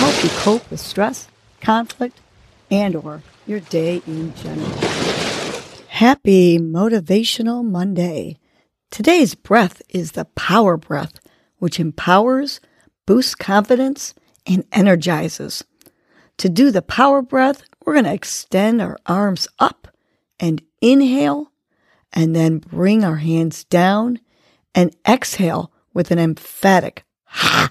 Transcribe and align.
help 0.00 0.24
you 0.24 0.30
cope 0.30 0.70
with 0.70 0.80
stress, 0.80 1.28
conflict, 1.60 2.18
and 2.70 2.96
or 2.96 3.22
your 3.46 3.60
day 3.60 4.00
in 4.06 4.34
general. 4.34 4.70
Happy 5.88 6.58
Motivational 6.58 7.62
Monday. 7.62 8.38
Today's 8.90 9.34
breath 9.34 9.82
is 9.90 10.12
the 10.12 10.24
power 10.24 10.78
breath, 10.78 11.20
which 11.58 11.78
empowers, 11.78 12.60
boosts 13.06 13.34
confidence, 13.34 14.14
and 14.46 14.64
energizes. 14.72 15.64
To 16.38 16.48
do 16.48 16.70
the 16.70 16.80
power 16.80 17.20
breath, 17.20 17.62
we're 17.84 17.92
going 17.92 18.06
to 18.06 18.14
extend 18.14 18.80
our 18.80 18.96
arms 19.04 19.48
up 19.58 19.88
and 20.38 20.62
inhale, 20.80 21.52
and 22.10 22.34
then 22.34 22.56
bring 22.56 23.04
our 23.04 23.16
hands 23.16 23.64
down 23.64 24.18
and 24.74 24.96
exhale 25.06 25.70
with 25.92 26.10
an 26.10 26.18
emphatic 26.18 27.04
ha. 27.24 27.70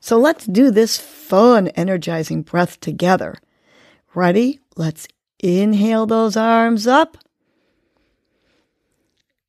So 0.00 0.18
let's 0.18 0.46
do 0.46 0.70
this 0.70 0.96
fun, 0.96 1.68
energizing 1.68 2.42
breath 2.42 2.80
together. 2.80 3.36
Ready? 4.14 4.60
Let's 4.76 5.08
inhale 5.38 6.06
those 6.06 6.36
arms 6.36 6.86
up 6.86 7.18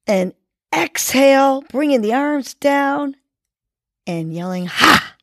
and 0.08 0.34
exhale, 0.76 1.62
bringing 1.70 2.02
the 2.02 2.14
arms 2.14 2.54
down 2.56 3.16
and 4.08 4.34
yelling 4.34 4.66
ha. 4.66 5.16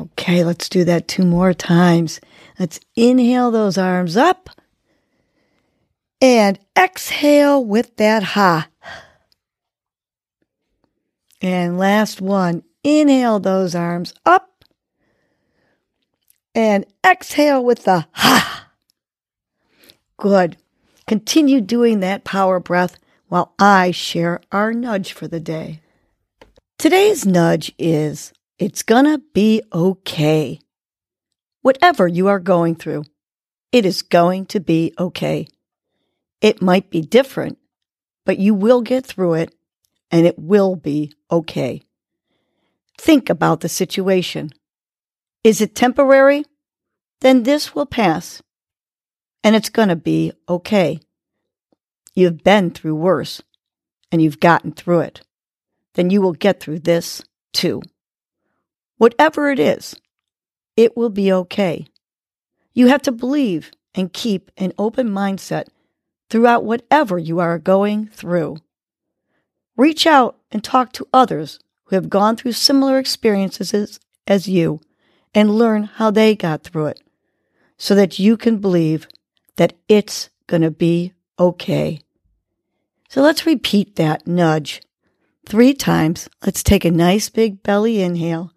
Okay, 0.00 0.44
let's 0.44 0.68
do 0.68 0.84
that 0.84 1.08
two 1.08 1.24
more 1.24 1.52
times. 1.52 2.20
Let's 2.58 2.80
inhale 2.96 3.50
those 3.50 3.76
arms 3.76 4.16
up 4.16 4.48
and 6.20 6.58
exhale 6.78 7.64
with 7.64 7.96
that 7.96 8.22
ha. 8.22 8.68
And 11.40 11.78
last 11.78 12.20
one, 12.20 12.62
inhale 12.84 13.40
those 13.40 13.74
arms 13.74 14.14
up 14.24 14.64
and 16.54 16.84
exhale 17.06 17.64
with 17.64 17.84
the 17.84 18.06
ha. 18.12 18.68
Good. 20.16 20.56
Continue 21.06 21.60
doing 21.60 22.00
that 22.00 22.24
power 22.24 22.60
breath 22.60 22.98
while 23.28 23.54
I 23.58 23.90
share 23.90 24.40
our 24.52 24.72
nudge 24.72 25.12
for 25.12 25.26
the 25.26 25.40
day. 25.40 25.80
Today's 26.78 27.26
nudge 27.26 27.72
is 27.78 28.32
it's 28.58 28.82
gonna 28.82 29.18
be 29.32 29.62
okay. 29.72 30.60
Whatever 31.62 32.06
you 32.06 32.28
are 32.28 32.40
going 32.40 32.74
through, 32.74 33.04
it 33.72 33.86
is 33.86 34.02
going 34.02 34.46
to 34.46 34.60
be 34.60 34.92
okay. 34.98 35.46
It 36.40 36.60
might 36.60 36.90
be 36.90 37.00
different, 37.00 37.58
but 38.26 38.38
you 38.38 38.52
will 38.52 38.82
get 38.82 39.06
through 39.06 39.34
it 39.34 39.54
and 40.10 40.26
it 40.26 40.38
will 40.38 40.76
be 40.76 41.12
okay. 41.30 41.82
Think 42.98 43.30
about 43.30 43.60
the 43.60 43.68
situation. 43.68 44.50
Is 45.44 45.60
it 45.60 45.74
temporary? 45.74 46.44
Then 47.20 47.42
this 47.42 47.74
will 47.74 47.86
pass 47.86 48.42
and 49.44 49.56
it's 49.56 49.70
going 49.70 49.88
to 49.88 49.96
be 49.96 50.32
okay. 50.48 51.00
You've 52.14 52.42
been 52.44 52.70
through 52.70 52.94
worse 52.94 53.42
and 54.10 54.22
you've 54.22 54.40
gotten 54.40 54.72
through 54.72 55.00
it. 55.00 55.22
Then 55.94 56.10
you 56.10 56.20
will 56.22 56.32
get 56.32 56.60
through 56.60 56.80
this 56.80 57.22
too. 57.52 57.82
Whatever 58.98 59.50
it 59.50 59.58
is, 59.58 59.96
it 60.76 60.96
will 60.96 61.10
be 61.10 61.32
okay. 61.32 61.86
You 62.72 62.86
have 62.86 63.02
to 63.02 63.12
believe 63.12 63.70
and 63.94 64.12
keep 64.12 64.50
an 64.56 64.72
open 64.78 65.10
mindset 65.10 65.66
throughout 66.30 66.64
whatever 66.64 67.18
you 67.18 67.40
are 67.40 67.58
going 67.58 68.06
through. 68.06 68.56
Reach 69.76 70.06
out 70.06 70.38
and 70.50 70.62
talk 70.62 70.92
to 70.92 71.08
others 71.12 71.58
who 71.92 71.96
have 71.96 72.08
gone 72.08 72.36
through 72.36 72.52
similar 72.52 72.98
experiences 72.98 74.00
as 74.26 74.48
you 74.48 74.80
and 75.34 75.58
learn 75.58 75.84
how 75.84 76.10
they 76.10 76.34
got 76.34 76.62
through 76.64 76.86
it 76.86 77.02
so 77.76 77.94
that 77.94 78.18
you 78.18 78.34
can 78.34 78.56
believe 78.56 79.06
that 79.56 79.74
it's 79.90 80.30
going 80.46 80.62
to 80.62 80.70
be 80.70 81.12
okay. 81.38 82.00
So 83.10 83.20
let's 83.20 83.44
repeat 83.44 83.96
that 83.96 84.26
nudge 84.26 84.80
three 85.46 85.74
times. 85.74 86.30
Let's 86.46 86.62
take 86.62 86.86
a 86.86 86.90
nice 86.90 87.28
big 87.28 87.62
belly 87.62 88.00
inhale. 88.00 88.52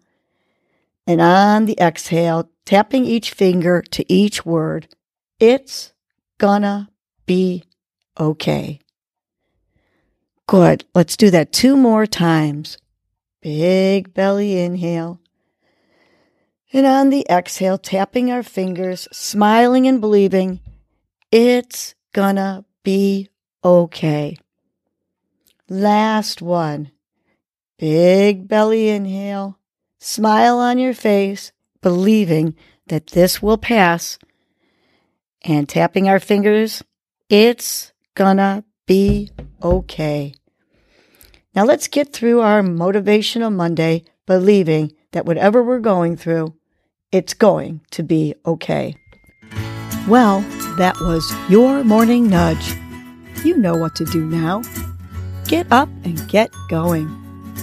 And 1.06 1.20
on 1.20 1.66
the 1.66 1.76
exhale, 1.78 2.48
tapping 2.64 3.04
each 3.04 3.32
finger 3.32 3.82
to 3.90 4.10
each 4.10 4.46
word, 4.46 4.88
it's 5.38 5.92
gonna 6.38 6.88
be 7.26 7.64
okay. 8.18 8.80
Good. 10.46 10.86
Let's 10.94 11.18
do 11.18 11.30
that 11.32 11.52
two 11.52 11.76
more 11.76 12.06
times. 12.06 12.78
Big 13.40 14.12
belly 14.14 14.58
inhale. 14.58 15.20
And 16.72 16.86
on 16.86 17.10
the 17.10 17.26
exhale, 17.30 17.78
tapping 17.78 18.30
our 18.30 18.42
fingers, 18.42 19.08
smiling 19.12 19.86
and 19.86 20.00
believing, 20.00 20.60
it's 21.30 21.94
gonna 22.12 22.64
be 22.82 23.28
okay. 23.64 24.36
Last 25.68 26.42
one. 26.42 26.90
Big 27.78 28.48
belly 28.48 28.88
inhale. 28.88 29.58
Smile 29.98 30.58
on 30.58 30.78
your 30.78 30.94
face, 30.94 31.52
believing 31.82 32.54
that 32.86 33.08
this 33.08 33.42
will 33.42 33.58
pass. 33.58 34.18
And 35.42 35.68
tapping 35.68 36.08
our 36.08 36.20
fingers, 36.20 36.82
it's 37.28 37.92
gonna 38.14 38.64
be 38.86 39.30
okay. 39.62 40.34
Now 41.56 41.64
let's 41.64 41.88
get 41.88 42.12
through 42.12 42.42
our 42.42 42.60
motivational 42.60 43.50
Monday 43.50 44.04
believing 44.26 44.92
that 45.12 45.24
whatever 45.24 45.62
we're 45.62 45.78
going 45.78 46.14
through, 46.14 46.54
it's 47.10 47.32
going 47.32 47.80
to 47.92 48.02
be 48.02 48.34
okay. 48.44 48.94
Well, 50.06 50.42
that 50.76 50.96
was 51.00 51.34
your 51.48 51.82
morning 51.82 52.28
nudge. 52.28 52.74
You 53.42 53.56
know 53.56 53.74
what 53.74 53.94
to 53.96 54.04
do 54.04 54.26
now. 54.26 54.60
Get 55.46 55.66
up 55.72 55.88
and 56.04 56.28
get 56.28 56.50
going. 56.68 57.08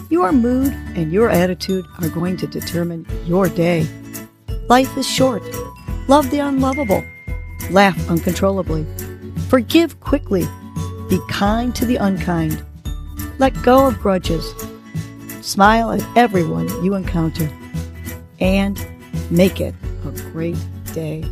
Your 0.09 0.31
mood 0.31 0.73
and 0.95 1.13
your 1.13 1.29
attitude 1.29 1.85
are 2.01 2.09
going 2.09 2.37
to 2.37 2.47
determine 2.47 3.05
your 3.25 3.47
day. 3.47 3.87
Life 4.69 4.97
is 4.97 5.07
short. 5.07 5.43
Love 6.07 6.31
the 6.31 6.39
unlovable. 6.39 7.03
Laugh 7.69 8.09
uncontrollably. 8.09 8.87
Forgive 9.49 9.99
quickly 9.99 10.47
be 11.09 11.19
kind 11.29 11.75
to 11.75 11.85
the 11.85 11.97
unkind. 11.97 12.65
Let 13.39 13.59
go 13.63 13.87
of 13.87 13.99
grudges. 13.99 14.53
Smile 15.41 15.91
at 15.91 16.17
everyone 16.17 16.67
you 16.83 16.95
encounter. 16.95 17.49
And 18.39 18.85
make 19.29 19.59
it 19.59 19.75
a 20.05 20.11
great 20.31 20.57
day. 20.93 21.23